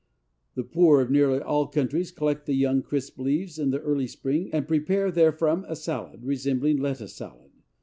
[0.55, 4.49] The poor of nearly all countries collect the young, crisp leaves in the early spring
[4.51, 7.51] and prepare therefrom a salad, resembling lettuce salad.